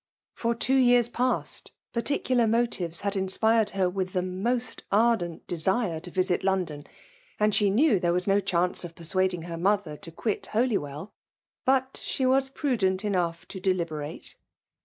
[0.33, 6.09] For two years past particular motives had inspired her with the most ardent desire to
[6.09, 6.87] visit Londcm:
[7.39, 11.13] and she knew there was no chance of persuading her mother to quit Holywell.
[11.65, 14.33] But she was prudent enough to •deliberate.